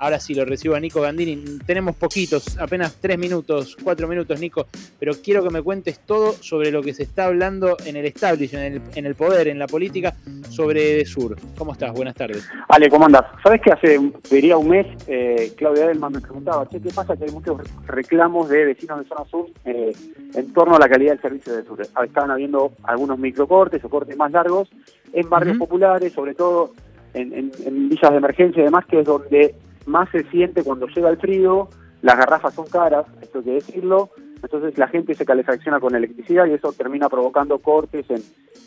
[0.00, 1.58] Ahora sí lo recibo a Nico Gandini.
[1.66, 6.70] Tenemos poquitos, apenas tres minutos, cuatro minutos, Nico, pero quiero que me cuentes todo sobre
[6.70, 10.14] lo que se está hablando en el establishment, en el, poder, en la política,
[10.50, 11.34] sobre Sur.
[11.58, 11.92] ¿Cómo estás?
[11.92, 12.48] Buenas tardes.
[12.68, 13.24] Ale, ¿cómo andas?
[13.42, 13.98] ¿Sabes que hace,
[14.30, 17.16] diría un mes, eh, Claudia Edelman me preguntaba, che, ¿qué pasa?
[17.16, 19.92] Que hay muchos reclamos de vecinos de zona sur eh,
[20.32, 21.82] en torno a la calidad del servicio de Sur.
[21.82, 24.70] Estaban habiendo algunos microcortes o cortes más largos
[25.12, 26.72] en barrios populares, sobre todo
[27.14, 29.56] en, en villas de emergencia y demás, que es donde
[29.88, 31.68] más se siente cuando llega el frío,
[32.02, 34.10] las garrafas son caras, esto hay que decirlo,
[34.42, 38.06] entonces la gente se calefacciona con electricidad y eso termina provocando cortes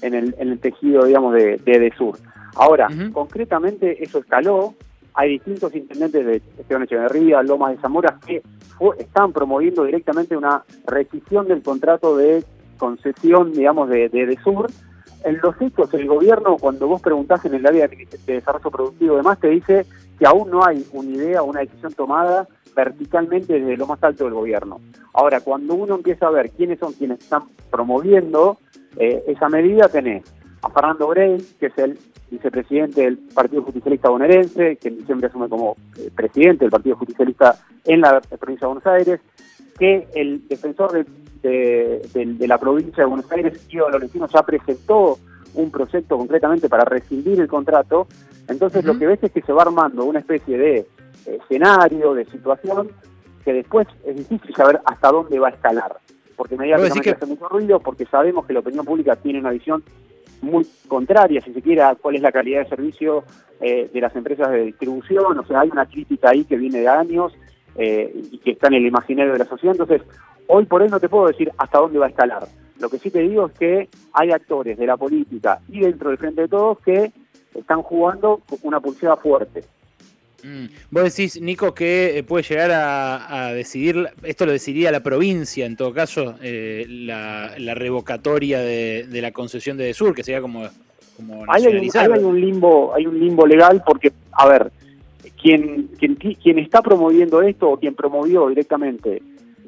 [0.02, 2.18] en, el, tejido, digamos, de, de, sur.
[2.56, 4.76] Ahora, concretamente eso escaló,
[5.14, 8.42] hay distintos intendentes de Esteban Echeverría, Lomas de Zamora, que
[9.00, 12.44] están promoviendo directamente una rescisión del contrato de
[12.78, 14.68] concesión, digamos, de, de, sur.
[15.24, 19.18] En los hechos, el gobierno, cuando vos preguntás en el área de desarrollo productivo y
[19.18, 19.86] demás, te dice
[20.22, 24.36] que aún no hay una idea, una decisión tomada verticalmente desde lo más alto del
[24.36, 24.80] gobierno.
[25.16, 28.60] Ahora, cuando uno empieza a ver quiénes son quienes están promoviendo
[28.98, 30.24] eh, esa medida, tenés
[30.62, 31.98] a Fernando Grey, que es el
[32.30, 37.56] vicepresidente del Partido Justicialista bonaerense, que en diciembre asume como eh, presidente del Partido Justicialista
[37.86, 39.22] en la provincia de Buenos Aires,
[39.80, 41.04] que el defensor
[41.42, 45.18] de, la provincia de Buenos Aires, Guido Lorenzino, ya presentó
[45.56, 48.08] un proyecto concretamente para rescindir el contrato,
[48.48, 50.88] entonces lo que ves es que se va armando una especie de
[51.26, 52.90] escenario, de situación,
[53.44, 55.98] que después es difícil saber hasta dónde va a escalar,
[56.36, 57.12] porque mediante que...
[57.12, 59.84] hace mucho ruido, porque sabemos que la opinión pública tiene una visión
[60.42, 63.24] muy contraria, si se quiere, a cuál es la calidad de servicio
[63.60, 66.88] eh, de las empresas de distribución, o sea, hay una crítica ahí que viene de
[66.88, 67.34] años
[67.76, 70.02] eh, y que está en el imaginario de la sociedad, entonces
[70.48, 72.48] hoy por hoy no te puedo decir hasta dónde va a escalar.
[72.82, 76.18] Lo que sí te digo es que hay actores de la política y dentro del
[76.18, 77.12] Frente de Todos que
[77.54, 79.64] están jugando una pulsera fuerte.
[80.44, 80.66] Mm.
[80.90, 85.76] Vos decís, Nico, que eh, puede llegar a, decidir, esto lo decidiría la provincia, en
[85.76, 90.68] todo caso, eh, la, revocatoria de, la concesión de Sur, que sería como,
[91.16, 94.72] como hay, hay, un limbo, hay un limbo legal porque, a ver,
[95.40, 99.22] quien, quien, quien está promoviendo esto o quien promovió directamente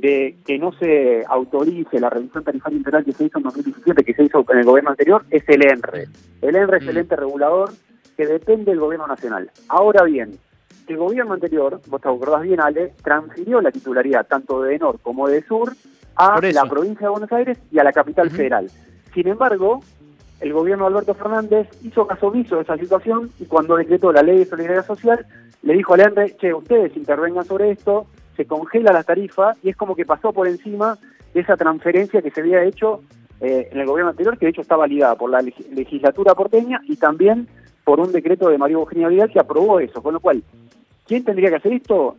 [0.03, 4.13] de que no se autorice la revisión tarifaria integral que se hizo en 2017, que
[4.13, 6.09] se hizo en el gobierno anterior, es el ENRE.
[6.41, 6.99] El ENRE es el mm.
[6.99, 7.69] ente regulador
[8.17, 9.49] que depende del gobierno nacional.
[9.69, 10.37] Ahora bien,
[10.89, 15.29] el gobierno anterior, vos te acordás bien, Ale, transfirió la titularidad tanto de Enor como
[15.29, 15.71] de Sur
[16.17, 18.69] a la provincia de Buenos Aires y a la capital federal.
[19.13, 19.79] Sin embargo,
[20.41, 24.21] el gobierno de Alberto Fernández hizo caso omiso de esa situación y cuando decretó la
[24.21, 25.25] ley de solidaridad social,
[25.61, 29.75] le dijo al ENRE, che, ustedes intervengan sobre esto, se congela la tarifa y es
[29.75, 30.97] como que pasó por encima
[31.33, 33.01] de esa transferencia que se había hecho
[33.41, 36.95] eh, en el gobierno anterior, que de hecho está validada por la legislatura porteña y
[36.95, 37.47] también
[37.83, 40.43] por un decreto de Mario Eugenio Vidal que aprobó eso, con lo cual,
[41.05, 42.17] ¿quién tendría que hacer esto?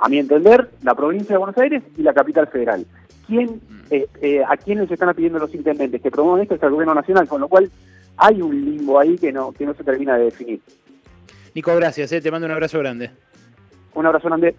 [0.00, 2.86] A mi entender, la provincia de Buenos Aires y la capital federal.
[3.26, 6.54] ¿Quién, eh, eh, ¿A quién les están pidiendo los intendentes que promuevan esto?
[6.54, 7.70] Es el gobierno nacional, con lo cual
[8.16, 10.60] hay un limbo ahí que no, que no se termina de definir.
[11.54, 13.10] Nico, gracias, te mando un abrazo grande.
[13.94, 14.54] Un abrazo grande.